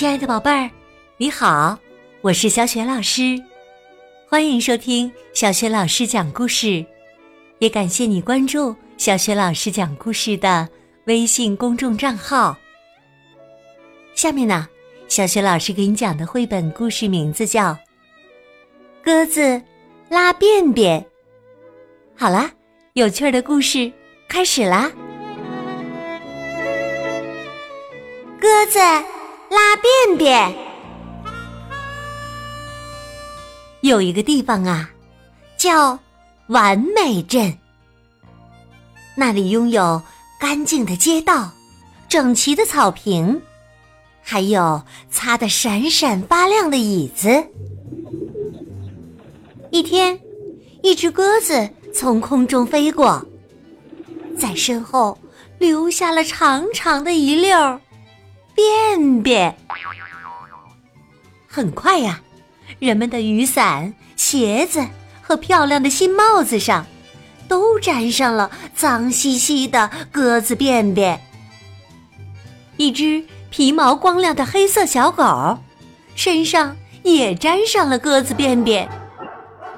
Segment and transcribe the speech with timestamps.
[0.00, 0.70] 亲爱的宝贝儿，
[1.18, 1.78] 你好，
[2.22, 3.38] 我是小雪老师，
[4.26, 6.82] 欢迎收听小雪老师讲故事，
[7.58, 10.66] 也感谢你关注小雪老师讲故事的
[11.04, 12.56] 微信公众账号。
[14.14, 14.66] 下面呢，
[15.06, 17.74] 小雪老师给你讲的绘本故事名字叫
[19.04, 19.60] 《鸽子
[20.08, 20.98] 拉便便》。
[22.16, 22.50] 好啦，
[22.94, 23.92] 有趣的故事
[24.30, 24.90] 开始啦！
[28.40, 28.78] 鸽子
[29.50, 30.56] 拉便便。
[33.80, 34.88] 有一个地方啊，
[35.58, 35.98] 叫
[36.46, 37.58] 完美镇，
[39.16, 40.00] 那里拥有
[40.38, 41.50] 干净的街道、
[42.08, 43.42] 整齐的草坪，
[44.22, 47.44] 还有擦得闪闪发亮的椅子。
[49.72, 50.20] 一天，
[50.82, 53.26] 一只鸽子从空中飞过，
[54.38, 55.18] 在身后
[55.58, 57.80] 留下了长长的一溜儿
[58.60, 59.56] 便便。
[61.46, 62.20] 很快呀，
[62.78, 64.86] 人们的雨伞、鞋子
[65.22, 66.84] 和漂亮的新帽子上，
[67.48, 71.18] 都沾上了脏兮兮的鸽子便便。
[72.76, 75.58] 一只皮毛光亮的黑色小狗，
[76.14, 78.88] 身上也沾上了鸽子便便，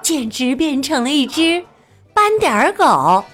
[0.00, 1.62] 简直变成了一只
[2.14, 3.24] 斑点儿狗。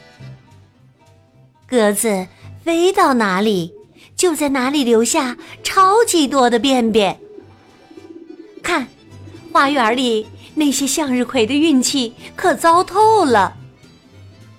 [1.69, 2.27] 鸽子
[2.65, 3.73] 飞到哪里，
[4.17, 7.21] 就在哪里留下超级多的便便。
[8.63, 8.89] 看，
[9.53, 13.55] 花园里那些向日葵的运气可糟透了，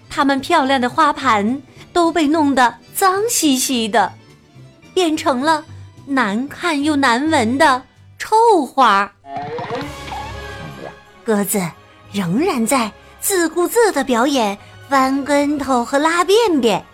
[0.09, 4.13] 它们漂亮的花盘都被弄得脏兮兮的，
[4.94, 5.66] 变成了
[6.05, 7.81] 难看又难闻的
[8.17, 9.11] 臭花。
[11.25, 11.61] 鸽子
[12.11, 16.85] 仍然在自顾自的表演翻跟头和拉便便。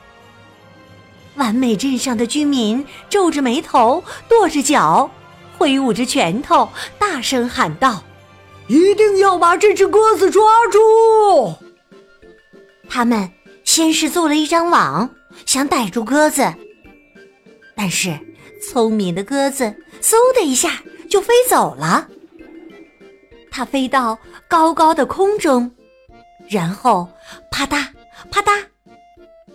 [1.35, 5.09] 完美镇上的居民皱着眉头，跺着脚，
[5.57, 8.03] 挥舞着拳头，大声喊道
[8.67, 11.55] ：“一定要把这只鸽子抓住！”
[12.89, 13.31] 他们
[13.63, 15.09] 先是做了一张网，
[15.45, 16.53] 想逮住鸽子，
[17.75, 18.17] 但是
[18.61, 19.63] 聪明的鸽子
[20.01, 22.07] 嗖的一下就飞走了。
[23.49, 25.71] 它飞到高高的空中，
[26.47, 27.07] 然后
[27.49, 27.87] 啪嗒
[28.29, 28.72] 啪嗒。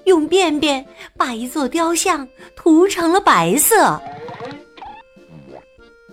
[0.08, 0.84] 用便便
[1.16, 2.26] 把一座雕像
[2.56, 4.00] 涂成了白色。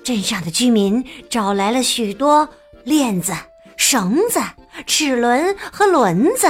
[0.03, 2.47] 镇上的居民找来了许多
[2.83, 3.33] 链子、
[3.77, 4.39] 绳子、
[4.85, 6.47] 齿轮和轮子，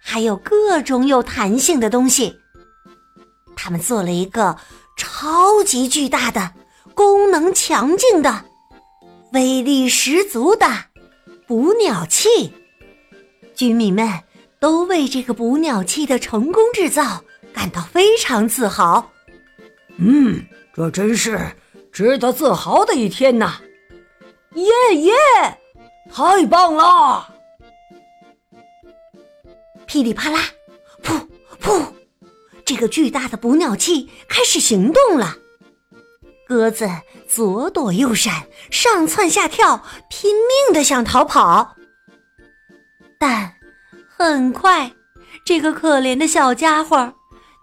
[0.00, 2.38] 还有各种有弹性的东西。
[3.56, 4.56] 他们做了一个
[4.96, 6.52] 超级巨大的、
[6.94, 8.44] 功能强劲的、
[9.32, 10.66] 威力十足的
[11.46, 12.52] 捕鸟器。
[13.54, 14.27] 居民们。
[14.60, 19.12] 都为这个捕鸟器的成功制造感到非常自豪。
[19.98, 21.38] 嗯，这真是
[21.92, 23.60] 值得自豪的一天呐！
[24.54, 25.14] 耶耶，
[26.12, 27.34] 太棒了！
[29.86, 30.40] 噼里啪啦，
[31.02, 31.26] 噗
[31.60, 31.84] 噗，
[32.64, 35.36] 这个巨大的捕鸟器开始行动了。
[36.46, 36.88] 鸽子
[37.28, 41.76] 左躲右闪，上蹿下跳，拼命的想逃跑，
[43.18, 43.57] 但……
[44.18, 44.90] 很快，
[45.44, 47.14] 这个可怜的小家伙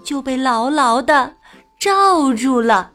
[0.05, 1.35] 就被牢牢的
[1.77, 2.93] 罩住了。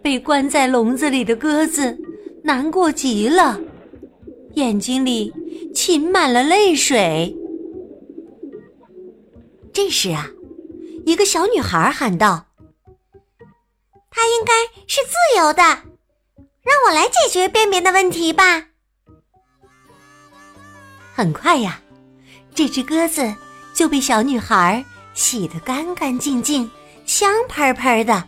[0.00, 1.98] 被关在笼子里的鸽子
[2.44, 3.58] 难过极了，
[4.54, 5.32] 眼睛里
[5.74, 7.36] 噙满了泪水。
[9.72, 10.30] 这时啊，
[11.04, 12.46] 一个小女孩喊道
[14.12, 14.52] ：“它应该
[14.86, 15.62] 是自由的，
[16.62, 18.66] 让我来解决便便的问题吧。”
[21.18, 21.80] 很快呀，
[22.54, 23.34] 这只鸽子
[23.74, 24.84] 就被小女孩
[25.14, 26.70] 洗得干干净净、
[27.06, 28.22] 香喷喷的，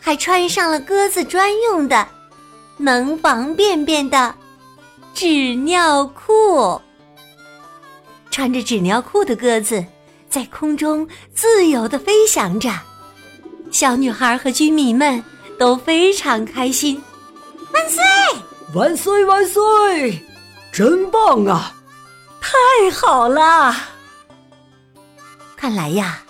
[0.00, 2.04] 还穿上了鸽子专用的、
[2.78, 4.34] 能防便便的
[5.14, 6.80] 纸尿裤。
[8.32, 9.84] 穿着纸尿裤的鸽子
[10.28, 12.72] 在空中自由的飞翔着，
[13.70, 15.22] 小女孩和居民们
[15.60, 17.00] 都非常开心。
[17.72, 18.02] 万岁！
[18.74, 19.24] 万岁！
[19.24, 20.26] 万岁！
[20.72, 21.74] 真棒啊！
[22.40, 23.76] 太好了！
[25.54, 26.22] 看来呀，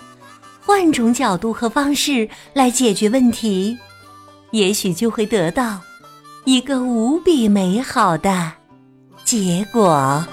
[0.60, 3.78] 换种角度和方式来解决问题，
[4.50, 5.80] 也许就会得到
[6.44, 8.52] 一个无比美好的
[9.24, 10.26] 结果。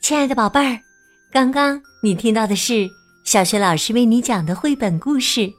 [0.00, 0.93] 亲爱的宝贝儿。
[1.34, 2.88] 刚刚你听到的是
[3.24, 5.40] 小学老师为你讲的绘本故事《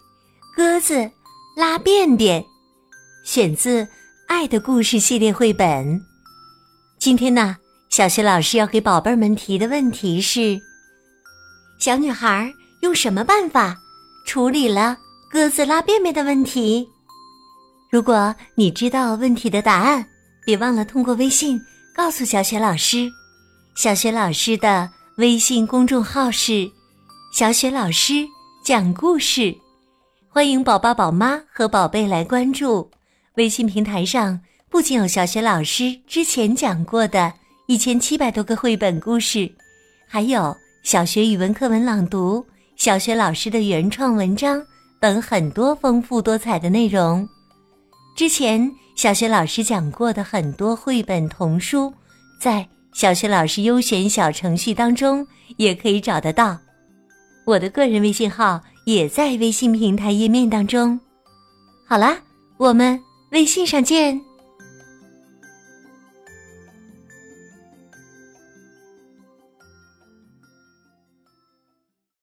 [0.55, 1.11] 鸽子
[1.57, 2.41] 拉便便》，
[3.25, 3.83] 选自
[4.25, 6.01] 《爱的故事》系列绘本。
[6.97, 7.57] 今天呢，
[7.89, 10.57] 小学老师要给宝贝们提的问题是：
[11.77, 12.49] 小女孩
[12.81, 13.75] 用什么办法
[14.25, 14.95] 处理了
[15.29, 16.87] 鸽子拉便便的问题？
[17.91, 20.07] 如果你知道问题的答案，
[20.45, 21.59] 别忘了通过微信
[21.93, 23.11] 告诉小雪老师。
[23.75, 26.69] 小雪老师的微信公众号是
[27.31, 28.27] “小雪老师
[28.65, 29.55] 讲故事”，
[30.27, 32.91] 欢迎宝宝、宝妈和宝贝来关注。
[33.35, 34.37] 微信平台上
[34.69, 37.31] 不仅有小雪老师之前讲过的
[37.65, 39.49] 一千七百多个绘本故事，
[40.05, 40.53] 还有
[40.83, 42.45] 小学语文课文朗读、
[42.75, 44.61] 小学老师的原创文章
[44.99, 47.25] 等很多丰富多彩的内容。
[48.17, 51.93] 之前小学老师讲过的很多绘本童书，
[52.37, 55.27] 在小学老师优选小程序当中
[55.57, 56.57] 也可以找得到。
[57.45, 60.97] 我的个人微信号也在微信平台页面当中。
[61.85, 62.17] 好啦，
[62.55, 62.97] 我们
[63.31, 64.21] 微信上见。